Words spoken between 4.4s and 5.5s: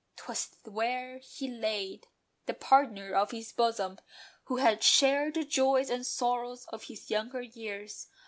who had shared The